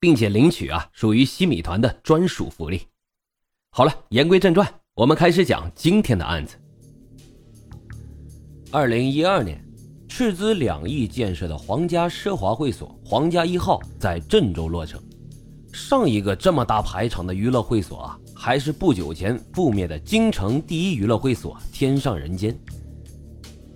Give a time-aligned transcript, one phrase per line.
[0.00, 2.82] 并且领取啊，属于西米团的专属福利。
[3.70, 6.56] 好了，言归正传，我们开始讲今天的案子。
[8.70, 9.62] 二零一二年，
[10.08, 15.00] 斥资两亿建设的皇家奢华会所“皇家一号”在郑州落成。
[15.72, 22.58] 上一个这么大排场的娱乐会所啊，还是不久前覆灭的京城第一娱乐会所“天上人间”。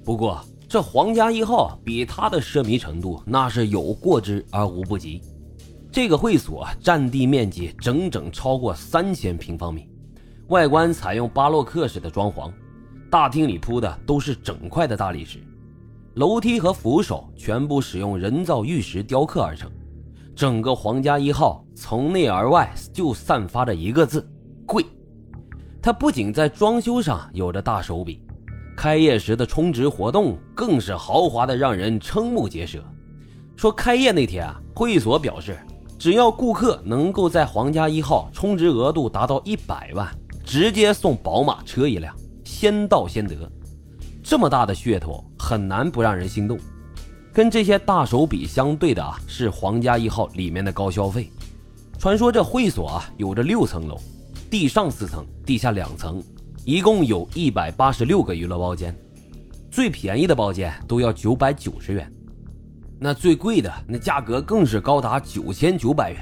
[0.04, 5.22] 不过，这“皇家一号”比它的奢靡程度那是有过之而无不及。
[5.92, 9.86] 这个会所占地面积整整超过三千平方米，
[10.48, 12.50] 外观采用巴洛克式的装潢，
[13.10, 15.38] 大厅里铺的都是整块的大理石，
[16.14, 19.70] 楼梯和扶手全部使用人造玉石雕刻而成。
[20.34, 24.26] 整个皇家一号从内而外就散发着一个字：
[24.64, 24.82] 贵。
[25.82, 28.22] 它不仅在装修上有着大手笔，
[28.74, 32.82] 开业时的充值活动更是豪华的让人瞠目结舌。
[33.56, 35.54] 说开业那天啊，会所表示。
[36.02, 40.12] 只要顾客能够在皇家一号充值额度达到一百万，
[40.44, 43.36] 直接送宝马车一辆，先到先得。
[44.20, 46.58] 这么大的噱头，很难不让人心动。
[47.32, 51.30] 跟这些大手笔相对的啊，是皇家一号里面的高消费。
[52.00, 53.96] 传说这会所啊，有着六层楼，
[54.50, 56.20] 地上四层，地下两层，
[56.64, 58.92] 一共有一百八十六个娱乐包间，
[59.70, 62.12] 最便宜的包间都要九百九十元。
[63.04, 66.20] 那最贵的那价格更是高达九千九百元，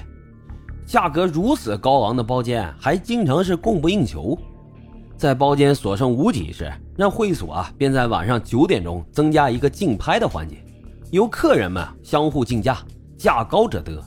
[0.86, 4.36] 价格如此高昂的包间还经常是供不应求。
[5.14, 10.56] 在包间所剩无几时，让会所啊便在晚上九点钟增加一个竞拍的环节，
[11.10, 12.78] 由客人们相互竞价，
[13.18, 14.02] 价高者得。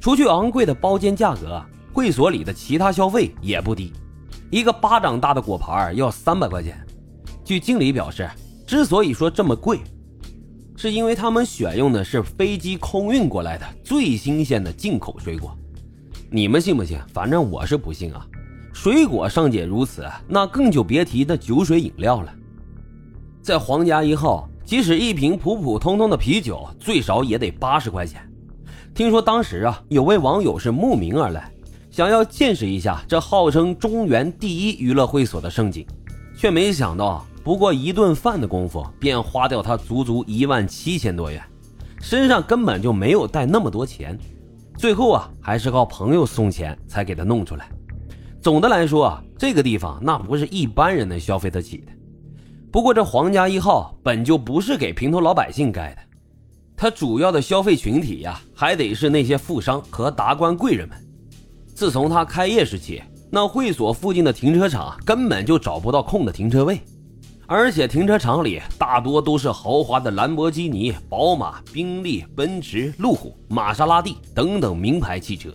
[0.00, 3.92] 除去昂贵的包间价格，会所里的其他消费也不低，
[4.50, 6.76] 一个巴掌大的果盘要三百块钱。
[7.44, 8.28] 据经理表示，
[8.66, 9.78] 之所以说这么贵。
[10.84, 15.56] 是因为他们选用的是飞机空运过来的最新鲜的进口水果，
[16.28, 16.98] 你们信不信？
[17.10, 18.26] 反正我是不信啊！
[18.74, 22.30] 水果尚且如此，那更就别提那酒水饮料了。
[23.40, 28.20] 在皇家一号，即使一瓶普普通通的啤酒，最少也得八十块钱。
[28.94, 31.50] 听说当时啊，有位网友是慕名而来，
[31.90, 35.86] 想要见识一下这号称中原第一娱乐会所的盛景，
[36.36, 37.24] 却没想到。
[37.44, 41.40] 不过一顿饭的功夫，便花掉他足足一万七千多元，
[42.00, 44.18] 身上根本就没有带那么多钱，
[44.78, 47.68] 最后啊，还是靠朋友送钱才给他弄出来。
[48.40, 51.92] 总的来说啊，这个地方那不是一般人能消费得起的。
[52.72, 56.00] 不过这皇家一号本就不是给平头老百姓盖的，
[56.74, 60.96] 它主要的消费群体呀，还得是那些富商和达官贵人们。
[61.74, 66.80] 自从他开业时起，那会所附近的停车场根本就找不到空的停车位。
[67.46, 75.50] 而且停车场里大多都是豪华的兰博基尼、宝马、宾利、奔驰、路虎、玛莎拉蒂等等名牌汽车。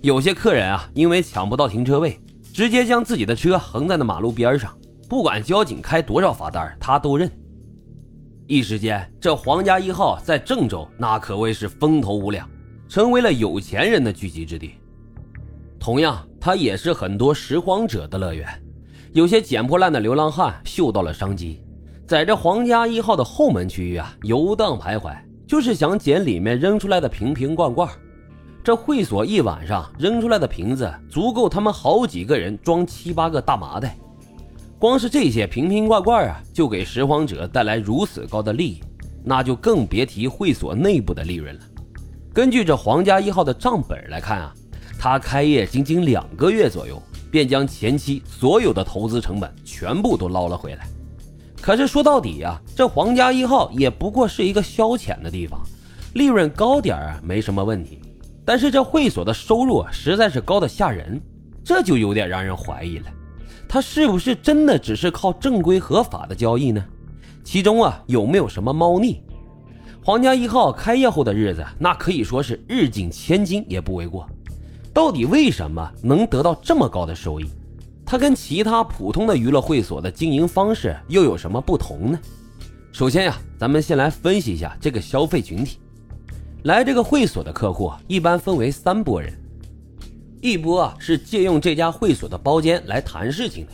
[0.00, 2.18] 有些客人啊，因为抢不到停车位，
[2.54, 4.74] 直接将自己的车横在那马路边上，
[5.08, 7.30] 不管交警开多少罚单，他都认。
[8.46, 12.48] 一时间，这皇家一号在郑州那可谓是风头无两，
[12.88, 14.72] 成为了有钱人的聚集之地。
[15.78, 18.46] 同样，它也是很多拾荒者的乐园。
[19.12, 21.60] 有些捡破烂的流浪汉嗅到了商机，
[22.06, 25.12] 在这皇家一号的后门区域啊游荡徘徊，
[25.48, 27.88] 就是想捡里面扔出来的瓶瓶罐罐。
[28.62, 33.96] 这会所一晚上扔出来的瓶子，足够他们好几个人装七八个大麻袋。
[34.78, 38.80] 光是这些瓶瓶罐罐啊，就给拾荒者带来如此高的利益，
[39.24, 41.60] 那就更别提会所内部的利润了。
[42.32, 44.54] 根据这皇家一号的账本来看啊，
[45.00, 47.02] 他开业仅仅两个月左右。
[47.30, 50.86] 便将前期所有的投资成本全部都捞了回来。
[51.60, 55.60] 可是说到底呀，这皇家一号也不过是一个消遣的地方，
[56.14, 58.00] 利润高点儿没什么问题。
[58.44, 61.20] 但是这会所的收入实在是高的吓人，
[61.62, 63.06] 这就有点让人怀疑了。
[63.68, 66.84] 他是不是真的只是靠正规合法的交易呢？
[67.44, 69.22] 其中啊有没有什么猫腻？
[70.02, 74.26] 皇家一号开业后的日子，那可以说是日进千金也不为过。
[74.92, 77.48] 到底为什么能得到这么高的收益？
[78.04, 82.18] 它跟其他普通的娱乐会所的经营方式又有什么不同呢？
[82.92, 85.78] 首先呀，咱们先来分析一下这个消费群体。
[86.64, 89.32] 来这个会所的客户一般分为三波人：
[90.42, 93.72] 一波啊是借用这家会所的包间来谈事情的。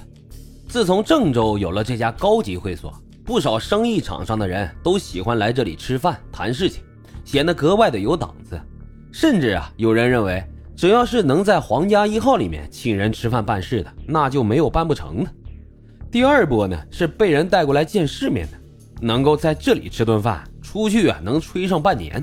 [0.69, 2.93] 自从郑州有了这家高级会所，
[3.25, 6.83] 不少生意场上的人都喜欢来这里吃饭谈事情，
[7.25, 8.61] 显得格外的有档次。
[9.11, 10.45] 甚至啊，有人认为，
[10.77, 15.31] 只要是能在皇家一号里面请人吃饭办事的，那就没有办不成的。
[16.11, 18.59] 第二波呢，是被人带过来见世面的，
[19.01, 22.23] 能够在这里吃顿饭，出去啊能吹上半年。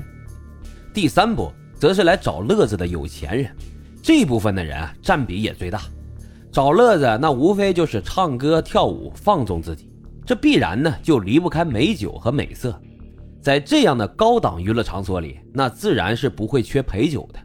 [0.94, 3.50] 第三波则是来找乐子的有钱人，
[4.00, 5.82] 这部分的人啊占比也最大。
[6.52, 9.90] 找乐子那无非就是唱歌跳舞放纵自己，
[10.24, 12.80] 这必然呢就离不开美酒和美色。
[13.42, 17.40] 在这样的高档娱乐场所里，那自然是不会缺陪酒的。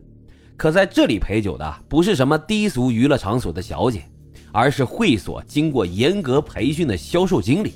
[0.59, 4.03] 可在这里陪酒的不是什么低俗娱乐场所的小姐，
[4.51, 7.75] 而是会所经过严格培训的销售经理。